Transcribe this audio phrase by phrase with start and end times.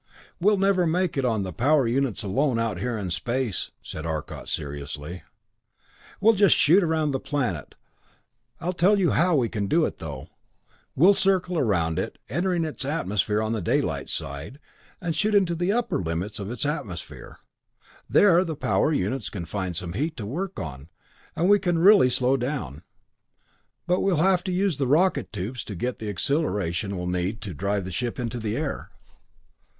[0.39, 4.49] "We'll never make it on the power units alone, out here in space," said Arcot
[4.49, 5.21] seriously.
[6.19, 7.75] "We'll just shoot around the planet.
[8.59, 10.29] I'll tell you how we can do it, though.
[10.95, 14.57] We'll circle around it, entering its atmosphere on the daylight side,
[14.99, 17.37] and shoot into the upper limits of its atmosphere.
[18.09, 20.89] There the power units can find some heat to work on,
[21.35, 22.81] and we can really slow down.
[23.85, 27.53] But we'll have to use the rocket tubes to get the acceleration we'll need to
[27.53, 28.89] drive the ship into the air."